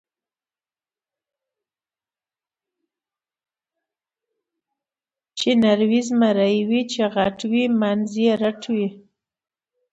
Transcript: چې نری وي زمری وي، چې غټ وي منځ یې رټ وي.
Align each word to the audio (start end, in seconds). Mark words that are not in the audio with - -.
چې 5.37 5.49
نری 5.61 5.85
وي 5.89 6.01
زمری 6.07 6.59
وي، 6.69 6.81
چې 6.91 7.01
غټ 7.15 7.37
وي 7.51 7.63
منځ 7.81 8.07
یې 8.23 8.31
رټ 8.41 8.61
وي. 8.75 8.89